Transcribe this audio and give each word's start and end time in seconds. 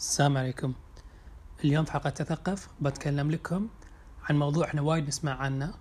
السلام 0.00 0.38
عليكم. 0.38 0.74
اليوم 1.64 1.84
في 1.84 1.92
حلقة 1.92 2.10
تثقف 2.10 2.68
بتكلم 2.80 3.30
لكم 3.30 3.68
عن 4.22 4.38
موضوع 4.38 4.64
إحنا 4.64 4.82
وايد 4.82 5.08
نسمع 5.08 5.32
عنه 5.32 5.74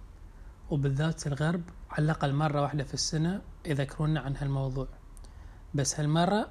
وبالذات 0.70 1.28
الغرب 1.28 1.62
على 1.92 2.06
الأقل 2.06 2.34
مرة 2.34 2.62
واحدة 2.62 2.84
في 2.84 2.94
السنة 2.94 3.42
يذكرونا 3.66 4.20
عن 4.20 4.36
هالموضوع. 4.36 4.88
بس 5.74 6.00
هالمرة 6.00 6.50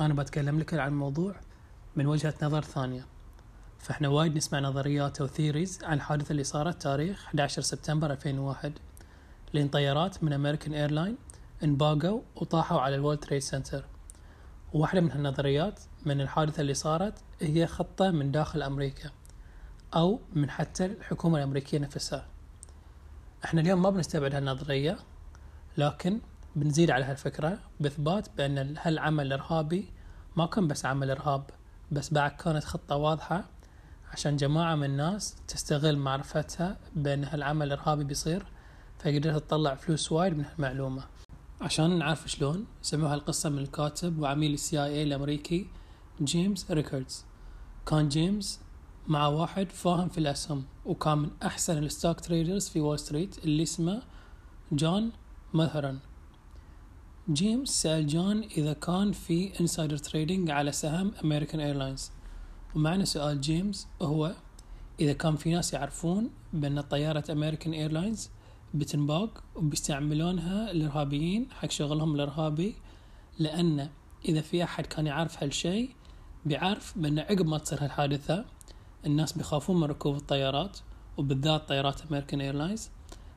أنا 0.00 0.14
بتكلم 0.14 0.58
لكم 0.58 0.80
عن 0.80 0.88
الموضوع 0.88 1.34
من 1.96 2.06
وجهة 2.06 2.34
نظر 2.42 2.62
ثانية. 2.62 3.06
فإحنا 3.78 4.08
وايد 4.08 4.36
نسمع 4.36 4.60
نظريات 4.60 5.20
أو 5.20 5.26
theories 5.26 5.84
عن 5.84 5.96
الحادثة 5.96 6.32
اللي 6.32 6.44
صارت 6.44 6.82
تاريخ 6.82 7.24
11 7.26 7.62
سبتمبر 7.62 8.10
2001 8.10 8.72
لين 9.54 9.68
طيارات 9.68 10.24
من 10.24 10.32
American 10.32 10.74
Airline 10.74 11.16
انباقوا 11.64 12.20
وطاحوا 12.36 12.80
على 12.80 12.94
ال 12.94 12.98
World 12.98 13.18
Trade 13.18 13.42
Center 13.42 13.84
وواحدة 14.72 15.00
من 15.00 15.10
هالنظريات 15.10 15.80
من 16.06 16.20
الحادثة 16.20 16.60
اللي 16.60 16.74
صارت 16.74 17.14
هي 17.40 17.66
خطة 17.66 18.10
من 18.10 18.30
داخل 18.30 18.62
أمريكا 18.62 19.10
أو 19.94 20.20
من 20.32 20.50
حتى 20.50 20.86
الحكومة 20.86 21.38
الأمريكية 21.38 21.78
نفسها. 21.78 22.26
إحنا 23.44 23.60
اليوم 23.60 23.82
ما 23.82 23.90
بنستبعد 23.90 24.34
هالنظرية 24.34 24.98
لكن 25.78 26.20
بنزيد 26.56 26.90
على 26.90 27.04
هالفكرة 27.04 27.58
بإثبات 27.80 28.28
بأن 28.36 28.74
هالعمل 28.78 29.26
الإرهابي 29.26 29.88
ما 30.36 30.46
كان 30.46 30.68
بس 30.68 30.86
عمل 30.86 31.10
إرهاب 31.10 31.50
بس 31.92 32.12
بعد 32.12 32.30
كانت 32.30 32.64
خطة 32.64 32.96
واضحة 32.96 33.44
عشان 34.12 34.36
جماعة 34.36 34.74
من 34.74 34.84
الناس 34.84 35.36
تستغل 35.48 35.96
معرفتها 35.96 36.76
بأن 36.96 37.24
هالعمل 37.24 37.66
الإرهابي 37.66 38.04
بيصير 38.04 38.46
فقدرت 38.98 39.42
تطلع 39.42 39.74
فلوس 39.74 40.12
وايد 40.12 40.38
من 40.38 40.44
هالمعلومة. 40.44 41.02
عشان 41.60 41.98
نعرف 41.98 42.28
شلون 42.28 42.66
سمعوا 42.82 43.14
هالقصة 43.14 43.50
من 43.50 43.58
الكاتب 43.58 44.18
وعميل 44.18 44.54
ال 44.54 44.84
CIA 44.84 45.02
الأمريكي 45.02 45.66
جيمس 46.22 46.70
ريكاردز 46.70 47.24
كان 47.86 48.08
جيمس 48.08 48.60
مع 49.08 49.26
واحد 49.26 49.72
فاهم 49.72 50.08
في 50.08 50.18
الأسهم 50.18 50.64
وكان 50.86 51.18
من 51.18 51.30
أحسن 51.42 51.78
ال 51.78 51.85
stock 51.85 52.20
traders 52.20 52.68
في 52.68 52.80
وول 52.80 52.98
ستريت 52.98 53.44
اللي 53.44 53.62
اسمه 53.62 54.02
جون 54.72 55.12
ماثرن. 55.54 55.98
جيمس 57.32 57.82
سأل 57.82 58.06
جون 58.06 58.42
إذا 58.42 58.72
كان 58.72 59.12
في 59.12 59.60
insider 59.60 59.96
trading 59.96 60.50
على 60.50 60.72
سهم 60.72 61.12
American 61.24 61.60
Airlines 61.60 62.10
ومعنى 62.74 63.04
سؤال 63.04 63.40
جيمس 63.40 63.88
هو 64.02 64.34
إذا 65.00 65.12
كان 65.12 65.36
في 65.36 65.50
ناس 65.50 65.72
يعرفون 65.72 66.30
بأن 66.52 66.80
طيارة 66.80 67.32
American 67.32 67.72
Airlines 67.72 68.30
بتنباق 68.74 69.44
وبيستعملونها 69.54 70.70
الإرهابيين 70.70 71.48
حق 71.50 71.70
شغلهم 71.70 72.14
الإرهابي 72.14 72.74
لأن 73.38 73.88
إذا 74.24 74.40
في 74.40 74.64
أحد 74.64 74.86
كان 74.86 75.06
يعرف 75.06 75.42
هالشي 75.42 75.88
بيعرف 76.44 76.98
بأن 76.98 77.18
عقب 77.18 77.46
ما 77.46 77.58
تصير 77.58 77.84
هالحادثة 77.84 78.44
الناس 79.06 79.32
بيخافون 79.32 79.80
من 79.80 79.84
ركوب 79.84 80.16
الطيارات 80.16 80.78
وبالذات 81.16 81.68
طيارات 81.68 82.02
أمريكان 82.02 82.40
إيرلاينز 82.40 82.90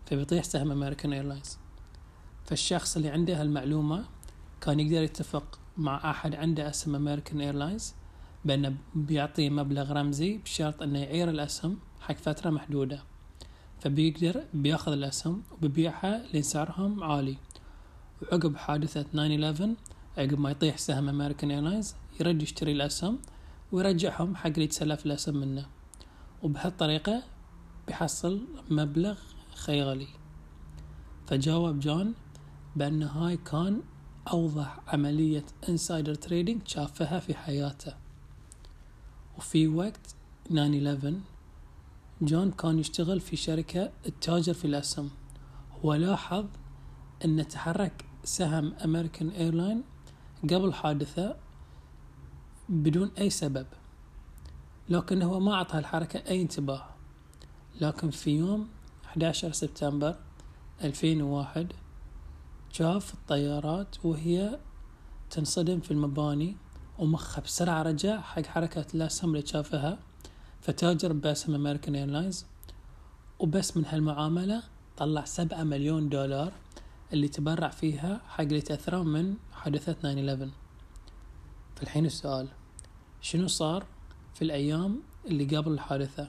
فبيطيح 0.06 0.44
سهم 0.44 0.72
أمريكان 0.72 1.14
إيرلاينز 1.14 1.58
فالشخص 2.46 2.96
اللي 2.96 3.10
عنده 3.10 3.42
هالمعلومة 3.42 4.06
كان 4.62 4.80
يقدر 4.80 5.04
يتفق 5.04 5.60
مع 5.78 6.12
أحد 6.12 6.36
عنده 6.36 6.70
اسم 6.70 6.96
أمريكان 6.96 7.42
إيرلاينز 7.42 7.94
بأنه 8.46 8.76
بيعطيه 8.96 9.50
مبلغ 9.50 9.94
رمزي 9.94 10.38
بشرط 10.38 10.82
أنه 10.82 11.00
يعير 11.00 11.30
الأسهم 11.30 11.80
حق 12.02 12.16
فترة 12.16 12.50
محدودة. 12.50 13.11
فبيقدر 13.82 14.44
بياخذ 14.54 14.92
الأسهم 14.92 15.44
وبيبيعها 15.52 16.26
لين 16.34 16.42
سعرهم 16.42 17.04
عالي. 17.04 17.38
وعقب 18.22 18.56
حادثة 18.58 19.02
9/11 19.02 19.76
عقب 20.18 20.40
ما 20.40 20.52
يطيح 20.52 20.78
سهم 20.78 21.10
أمريكان 21.10 21.52
إيرلاينز 21.52 21.96
يرد 22.20 22.42
يشتري 22.42 22.72
الأسهم 22.72 23.20
ويرجعهم 23.72 24.36
حق 24.36 24.48
اللي 24.48 24.68
تسلف 24.68 25.06
الأسهم 25.06 25.38
منه. 25.38 25.66
وبهالطريقة 26.44 27.24
بيحصل 27.88 28.42
مبلغ 28.70 29.18
خيالي 29.56 30.08
فجاوب 31.28 31.80
جون 31.80 32.14
بأن 32.76 33.04
هاي 33.04 33.38
كان 33.38 33.82
أوضح 34.32 34.80
عملية 34.88 35.46
insider 35.70 36.16
trading 36.16 36.62
شافها 36.68 37.20
في 37.20 37.34
حياته. 37.34 37.94
وفي 39.38 39.68
وقت 39.68 40.16
9/11 40.50 41.22
جون 42.22 42.52
كان 42.52 42.80
يشتغل 42.80 43.20
في 43.20 43.36
شركة 43.36 43.92
التاجر 44.06 44.54
في 44.54 44.66
الأسهم. 44.66 45.10
هو 45.86 45.94
لاحظ 45.94 46.46
أن 47.26 47.48
تحرك 47.48 48.06
سهم 48.24 48.74
أمريكان 48.74 49.30
إيرلاين 49.30 49.84
قبل 50.44 50.74
حادثة 50.74 51.36
بدون 52.70 53.12
أي 53.18 53.30
سبب 53.30 53.66
لكن 54.90 55.22
هو 55.22 55.40
ما 55.40 55.54
أعطى 55.54 55.80
الحركة 55.80 56.30
أي 56.30 56.42
انتباه. 56.42 56.86
لكن 57.82 58.10
في 58.10 58.38
يوم 58.38 58.70
11 59.06 59.52
سبتمبر 59.52 60.16
2001 60.84 61.74
شاف 62.72 63.14
الطيارات 63.14 64.06
وهي 64.06 64.60
تنصدم 65.30 65.80
في 65.80 65.92
المباني 65.92 66.58
ومخه 67.00 67.42
بسرعة 67.42 67.82
رجع 67.82 68.22
حق 68.22 68.46
حركة 68.46 68.86
الأسهم 68.94 69.30
اللي 69.30 69.48
شافها. 69.48 70.11
فتاجر 70.62 71.14
باسم 71.14 71.56
أمريكان 71.56 71.96
إيرلاينز 71.96 72.46
وبس 73.40 73.78
من 73.78 73.86
هالمعاملة 73.86 74.64
طلع 74.98 75.26
سبعة 75.26 75.64
مليون 75.64 76.10
دولار 76.10 76.54
اللي 77.14 77.28
تبرع 77.28 77.70
فيها 77.70 78.22
حق 78.28 78.42
اللي 78.42 78.62
تأثرون 78.62 79.08
من 79.08 79.36
حادثة 79.52 79.94
9/11 79.94 80.50
فالحين 81.76 82.06
السؤال 82.06 82.48
شنو 83.22 83.48
صار 83.48 83.86
في 84.34 84.42
الأيام 84.42 85.00
اللي 85.26 85.58
قبل 85.58 85.72
الحادثة؟ 85.72 86.28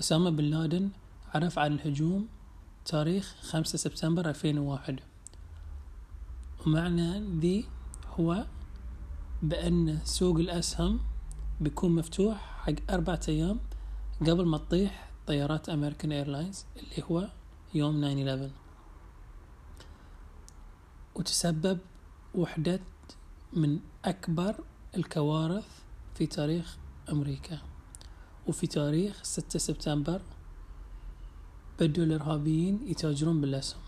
أسامة 0.00 0.30
بن 0.30 0.44
لادن 0.44 0.90
عرف 1.34 1.58
عن 1.58 1.72
الهجوم 1.72 2.28
تاريخ 2.84 3.36
5 3.42 3.78
سبتمبر 3.78 4.28
2001 4.28 5.00
ومعنى 6.66 7.20
ذي 7.40 7.64
هو 8.20 8.46
بأن 9.42 9.98
سوق 10.04 10.36
الأسهم 10.36 11.00
بيكون 11.60 11.94
مفتوح 11.94 12.62
حق 12.64 12.90
أربعة 12.90 13.20
أيام 13.28 13.60
قبل 14.20 14.46
ما 14.46 14.58
تطيح 14.58 15.10
طيارات 15.26 15.68
أمريكان 15.68 16.12
إيرلاينز 16.12 16.64
اللي 16.76 17.04
هو 17.10 17.28
يوم 17.74 18.00
9/11 18.00 18.50
وتسبب 21.14 21.78
وحدة 22.34 22.80
من 23.52 23.78
أكبر 24.04 24.54
الكوارث 24.96 25.66
في 26.14 26.26
تاريخ 26.26 26.76
أمريكا. 27.12 27.58
وفي 28.46 28.66
تاريخ 28.66 29.22
6 29.22 29.58
سبتمبر 29.58 30.22
بدوا 31.80 32.04
الإرهابيين 32.04 32.88
يتاجرون 32.88 33.40
بالأسهم. 33.40 33.82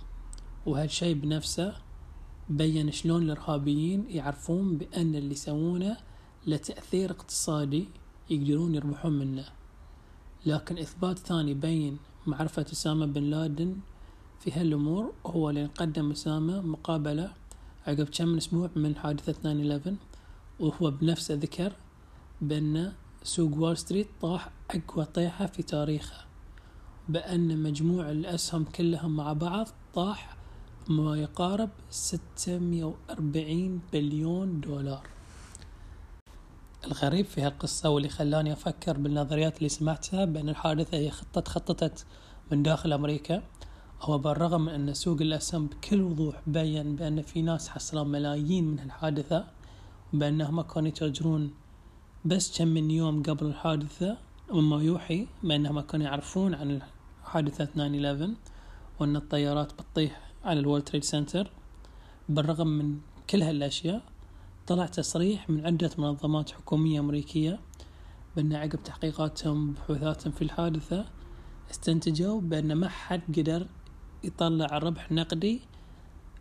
وهالشي 0.67 1.15
بنفسه 1.15 1.77
بين 2.49 2.93
شلون 2.93 3.23
الإرهابيين 3.23 4.11
يعرفون 4.11 4.79
بأن 4.79 5.15
اللي 5.15 5.33
يسوونه 5.33 5.97
له 6.47 6.56
تأثير 6.56 7.11
اقتصادي 7.11 7.89
يقدرون 8.31 8.75
يربحون 8.75 9.12
منه. 9.12 9.45
لكن 10.47 10.78
إثبات 10.78 11.19
ثاني 11.19 11.55
بين 11.55 11.99
معرفة 12.27 12.67
أسامة 12.73 13.06
بن 13.06 13.23
لادن 13.23 13.77
في 14.41 14.53
هالأمور 14.53 15.12
هو 15.27 15.51
اللي 15.51 15.67
قدم 15.67 16.11
أسامة 16.11 16.61
مقابلة 16.61 17.33
عقب 17.87 18.09
كم 18.09 18.28
من 18.28 18.37
أسبوع 18.37 18.71
من 18.77 18.97
حادثة 18.97 19.33
9/11 19.33 19.97
وهو 20.61 20.91
بنفسه 20.91 21.34
ذكر 21.34 21.73
بأن 22.41 22.93
سوق 23.22 23.59
وول 23.59 23.77
ستريت 23.77 24.09
طاح 24.22 24.51
أقوى 24.71 25.05
طيحة 25.05 25.47
في 25.47 25.62
تاريخه 25.62 26.25
بأن 27.09 27.62
مجموع 27.62 28.11
الأسهم 28.11 28.65
كلهم 28.65 29.17
مع 29.17 29.33
بعض 29.33 29.69
طاح 29.95 30.37
ما 30.89 31.17
يقارب 31.17 31.71
640 31.91 33.81
بليون 33.93 34.61
دولار. 34.61 35.07
الغريب 36.87 37.27
في 37.27 37.43
هالقصة 37.43 37.89
واللي 37.89 38.09
خلاني 38.09 38.53
أفكر 38.53 38.99
بالنظريات 38.99 39.59
اللي 39.59 39.69
سمعتها 39.69 40.25
بأن 40.25 40.49
الحادثة 40.49 40.99
هي 40.99 41.10
خطة 41.10 41.41
تخططت 41.41 42.07
من 42.51 42.63
داخل 42.63 42.93
أمريكا. 42.93 43.43
هو 44.01 44.19
بالرغم 44.19 44.60
من 44.60 44.69
أن 44.69 44.95
سوق 44.95 45.21
الأسهم 45.21 45.66
بكل 45.66 46.03
وضوح 46.03 46.41
بين 46.47 46.97
بأن 46.97 47.22
في 47.22 47.43
ناس 47.43 47.69
حصلوا 47.69 48.04
ملايين 48.04 48.65
من 48.65 48.78
الحادثة 48.78 49.45
وبأنهم 50.15 50.60
كانوا 50.60 50.89
يتاجرون 50.89 51.54
بس 52.25 52.59
كم 52.59 52.69
من 52.69 52.91
يوم 52.91 53.22
قبل 53.22 53.47
الحادثة 53.47 54.19
وما 54.51 54.83
يوحي 54.83 55.27
بأنهم 55.43 55.81
كانوا 55.81 56.07
يعرفون 56.07 56.54
عن 56.54 56.81
حادثة 57.25 57.65
9/11 57.65 58.37
وأن 59.01 59.16
الطيارات 59.16 59.72
بتطيح 59.72 60.31
على 60.45 60.60
الورلد 60.60 60.84
تريد 60.84 61.04
سنتر. 61.04 61.51
بالرغم 62.28 62.66
من 62.66 62.99
كل 63.31 63.43
هالأشياء 63.43 64.03
طلع 64.71 64.87
تصريح 64.87 65.51
من 65.51 65.67
عدة 65.67 65.91
منظمات 65.99 66.51
حكومية 66.51 67.01
أمريكية 67.01 67.61
بأن 68.37 68.53
عقب 68.53 68.83
تحقيقاتهم 68.84 69.69
وبحوثاتهم 69.71 70.33
في 70.33 70.43
الحادثة 70.43 71.05
استنتجوا 71.71 72.41
بأن 72.41 72.72
ما 72.72 72.89
حد 72.89 73.21
قدر 73.39 73.67
يطلع 74.25 74.78
ربح 74.78 75.13
نقدي 75.13 75.61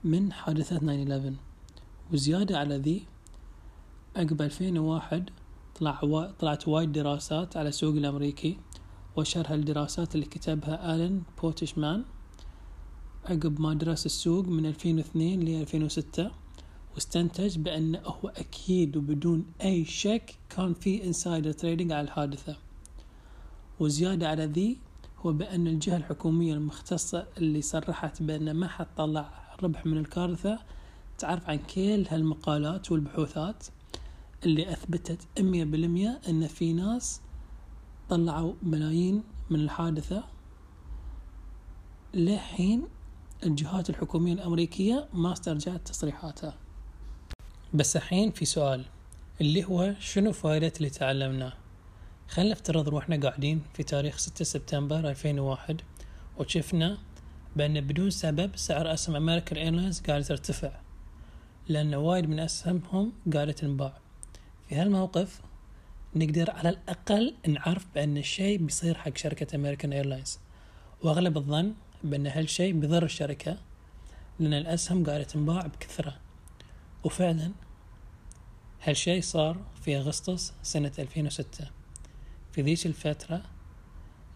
من 0.04 0.34
حادثة 0.34 0.80
9/11 0.80 2.14
وزيادة 2.14 2.60
على 2.60 2.78
ذي 2.78 3.06
عقب 4.16 4.42
2001 4.42 5.30
طلع 5.80 6.04
وا... 6.04 6.32
طلعت 6.32 6.68
وايد 6.68 6.92
دراسات 6.92 7.58
على 7.58 7.70
السوق 7.70 7.96
الأمريكي 7.96 8.58
وأشهر 9.16 9.54
الدراسات 9.54 10.16
اللي 10.16 10.26
كتبها 10.26 10.96
آلن 10.96 11.22
بوتشمان 11.42 12.06
عقب 13.26 13.62
ما 13.62 13.74
درس 13.74 14.06
السوق 14.06 14.46
من 14.46 14.66
2002 14.66 15.40
ل 15.40 15.62
2006 15.62 16.32
واستنتج 16.96 17.58
بأنه 17.58 18.00
هو 18.00 18.28
أكيد 18.30 18.98
وبدون 18.98 19.46
أي 19.62 19.86
شك 19.86 20.36
كان 20.50 20.74
في 20.74 21.04
insider 21.04 21.52
trading 21.52 21.92
على 21.92 22.02
الحادثة. 22.02 22.58
وزيادة 23.80 24.30
على 24.30 24.46
ذي 24.46 24.78
هو 25.18 25.34
بأن 25.34 25.68
الجهة 25.68 25.98
الحكومية 25.98 26.54
المختصة 26.54 27.28
اللي 27.38 27.62
صرحت 27.62 28.24
بأن 28.24 28.52
ما 28.52 28.68
حد 28.68 28.88
طلع 28.98 29.56
ربح 29.64 29.86
من 29.86 29.98
الكارثة 29.98 30.60
تعرف 31.18 31.50
عن 31.50 31.58
كل 31.58 32.06
هالمقالات 32.10 32.92
والبحوثات 32.92 33.68
اللي 34.46 34.74
أثبتت 34.74 35.28
أمية 35.40 35.64
بالمية 35.64 36.22
أن 36.30 36.48
في 36.48 36.74
ناس 36.74 37.22
طلعوا 38.10 38.54
ملايين 38.64 39.24
من 39.50 39.60
الحادثة. 39.60 40.24
لحين 42.14 42.84
الجهات 43.44 43.90
الحكومية 43.90 44.34
الأمريكية 44.34 45.08
ما 45.14 45.34
استرجعت 45.34 45.88
تصريحاتها. 45.88 46.58
بس 47.74 47.96
الحين 47.96 48.32
في 48.32 48.46
سؤال 48.46 48.86
اللي 49.42 49.64
هو 49.64 49.94
شنو 50.00 50.32
فائدة 50.32 50.74
اللي 50.78 50.90
تعلمناه؟ 50.90 51.54
خلينا 52.28 52.52
نفترض 52.52 52.90
روحنا 52.90 53.16
قاعدين 53.18 53.62
في 53.74 53.84
تاريخ 53.84 54.18
6 54.18 54.46
سبتمبر 54.46 55.10
2001 55.10 55.82
وشفنا 56.38 56.98
بأن 57.56 57.82
بدون 57.82 58.10
سبب 58.10 58.52
سعر 58.56 58.94
أسهم 58.94 59.16
أمريكان 59.16 59.58
إيرلاينز 59.58 60.00
قاعدة 60.00 60.24
ترتفع 60.24 60.72
لأن 61.68 61.96
وايد 61.96 62.30
من 62.30 62.40
أسهمهم 62.40 63.14
قاعدة 63.34 63.52
تنباع. 63.52 63.94
في 64.70 64.76
هالموقف 64.76 65.42
نقدر 66.16 66.52
على 66.52 66.70
الأقل 66.70 67.36
نعرف 67.48 67.86
بأن 67.96 68.18
الشيء 68.18 68.58
بيصير 68.58 68.98
حق 68.98 69.18
شركة 69.18 69.56
أمريكان 69.56 69.94
إيرلاينز. 69.94 70.40
وأغلب 71.04 71.38
الظن 71.38 71.74
بأن 72.04 72.28
هالشيء 72.28 72.74
بيضر 72.74 73.04
الشركة 73.04 73.58
لأن 74.40 74.54
الأسهم 74.54 75.06
قاعدة 75.06 75.24
تنباع 75.24 75.68
بكثرة. 75.68 76.29
وفعلا 77.04 77.52
هالشيء 78.84 79.22
صار 79.22 79.58
في 79.82 79.98
أغسطس 79.98 80.54
سنة 80.64 80.92
2006 81.00 81.68
في 82.52 82.62
ذيك 82.62 82.86
الفترة 82.86 83.44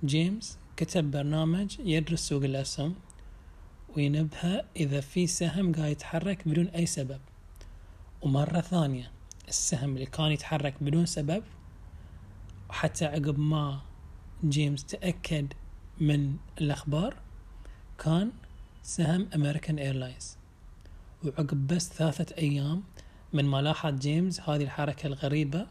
جيمس 0.03 0.57
كتب 0.77 1.11
برنامج 1.11 1.79
يدرس 1.79 2.19
سوق 2.19 2.43
الأسهم 2.43 2.95
وينبه 3.95 4.63
إذا 4.75 5.01
في 5.01 5.27
سهم 5.27 5.73
قاعد 5.73 5.91
يتحرك 5.91 6.47
بدون 6.47 6.67
أي 6.67 6.85
سبب. 6.85 7.19
ومرة 8.21 8.61
ثانية 8.61 9.11
السهم 9.47 9.95
اللي 9.95 10.05
كان 10.05 10.31
يتحرك 10.31 10.83
بدون 10.83 11.05
سبب 11.05 11.43
وحتى 12.69 13.05
عقب 13.05 13.39
ما 13.39 13.81
جيمس 14.45 14.85
تأكد 14.85 15.53
من 15.99 16.35
الأخبار 16.61 17.15
كان 17.97 18.31
سهم 18.83 19.29
أمريكان 19.35 19.79
إيرلاينز 19.79 20.37
وعقب 21.25 21.67
بس 21.67 21.89
ثلاثة 21.93 22.35
أيام 22.37 22.83
من 23.33 23.45
ما 23.45 23.61
لاحظ 23.61 23.99
جيمس 23.99 24.41
هذه 24.41 24.63
الحركة 24.63 25.07
الغريبة 25.07 25.67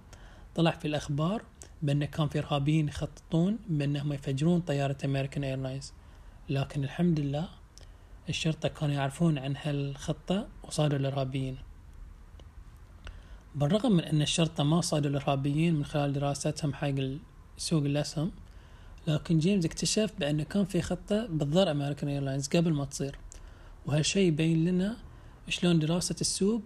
طلع 0.54 0.70
في 0.70 0.88
الأخبار 0.88 1.42
بأن 1.82 2.04
كان 2.04 2.28
في 2.28 2.38
إرهابيين 2.38 2.88
يخططون 2.88 3.58
بأنهم 3.68 4.12
يفجرون 4.12 4.60
طيارة 4.60 4.96
أمريكان 5.04 5.44
إيرلاينز 5.44 5.92
لكن 6.48 6.84
الحمد 6.84 7.20
لله 7.20 7.48
الشرطة 8.28 8.68
كانوا 8.68 8.94
يعرفون 8.94 9.38
عن 9.38 9.56
هالخطة 9.56 10.48
وصادوا 10.64 10.98
الإرهابيين. 10.98 11.56
بالرغم 13.54 13.92
من 13.92 14.04
أن 14.04 14.22
الشرطة 14.22 14.64
ما 14.64 14.80
صادوا 14.80 15.10
الإرهابيين 15.10 15.74
من 15.74 15.84
خلال 15.84 16.12
دراستهم 16.12 16.74
حق 16.74 16.94
سوق 17.56 17.84
الأسهم 17.84 18.30
لكن 19.06 19.38
جيمس 19.38 19.64
اكتشف 19.64 20.12
بأن 20.18 20.42
كان 20.42 20.64
في 20.64 20.82
خطة 20.82 21.26
بتضر 21.26 21.70
أمريكان 21.70 22.08
إيرلاينز 22.08 22.48
قبل 22.48 22.72
ما 22.72 22.84
تصير. 22.84 23.18
وهالشي 23.86 24.20
يبين 24.20 24.64
لنا 24.64 24.96
شلون 25.48 25.78
دراسة 25.78 26.16
السوق 26.20 26.62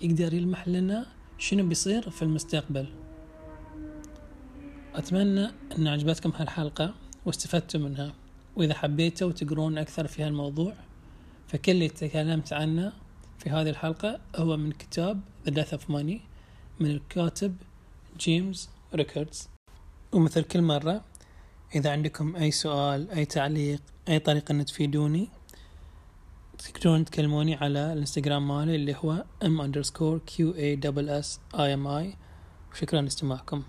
يقدر 0.00 0.34
يلمح 0.34 0.68
لنا 0.68 1.06
شنو 1.38 1.66
بيصير 1.68 2.10
في 2.10 2.22
المستقبل. 2.22 2.86
أتمنى 4.94 5.46
أن 5.78 5.86
عجبتكم 5.88 6.32
هالحلقة 6.36 6.94
واستفدتوا 7.26 7.80
منها. 7.80 8.14
وإذا 8.56 8.74
حبيتوا 8.74 9.32
تقرون 9.32 9.78
أكثر 9.78 10.06
في 10.06 10.22
هالموضوع 10.22 10.74
فكل 11.48 11.72
اللي 11.72 11.88
تكلمت 11.88 12.52
عنه 12.52 12.92
في 13.38 13.50
هذه 13.50 13.70
الحلقة 13.70 14.20
هو 14.36 14.56
من 14.56 14.72
كتاب 14.72 15.20
The 15.46 15.50
Death 15.50 15.78
of 15.78 15.82
Money 15.88 16.18
من 16.80 16.90
الكاتب 16.90 17.56
جيمس 18.18 18.70
ريكوردز. 18.94 19.48
ومثل 20.12 20.42
كل 20.42 20.62
مرة 20.62 21.04
إذا 21.74 21.92
عندكم 21.92 22.36
أي 22.36 22.50
سؤال 22.50 23.10
أي 23.10 23.24
تعليق 23.24 23.82
أي 24.08 24.18
طريقة 24.18 24.52
أن 24.52 24.64
تفيدوني 24.64 25.28
تقدرون 26.64 27.04
تكلموني 27.04 27.54
على 27.54 27.92
الانستغرام 27.92 28.48
مالي 28.48 28.74
اللي 28.76 28.96
هو 29.04 29.24
m 29.44 29.60
underscore 29.62 30.18
q 30.30 30.54
a 30.56 30.76
s 30.84 31.22
s 31.22 31.40
i 31.54 31.76
m 31.76 31.86
i. 31.86 32.16
وشكرا 32.72 33.00
لاستماعكم. 33.00 33.62